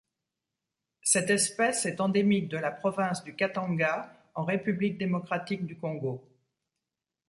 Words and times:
Cette 1.03 1.29
espèce 1.29 1.85
est 1.85 2.01
endémique 2.01 2.47
de 2.49 2.57
la 2.57 2.71
province 2.71 3.23
du 3.23 3.35
Katanga 3.35 4.11
en 4.33 4.43
République 4.45 4.97
démocratique 4.97 5.67
du 5.67 5.77
Congo. 5.77 6.27